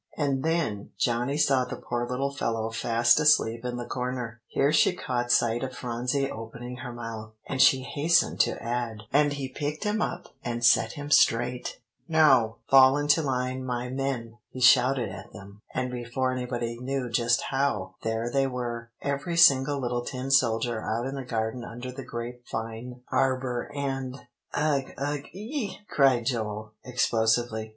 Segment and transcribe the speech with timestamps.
[0.17, 4.93] "And then Johnny saw the poor little fellow fast asleep in the corner." Here she
[4.95, 9.83] caught sight of Phronsie opening her mouth; and she hastened to add, "And he picked
[9.83, 11.79] him up and set him straight.
[12.07, 17.39] 'Now, fall into line, my men!' he shouted at them; and before anybody knew just
[17.51, 22.03] how, there they were, every single little tin soldier out in the garden under the
[22.03, 24.19] grape vine arbor and"
[24.55, 27.69] "Ugh ugh ee!" cried Joel explosively.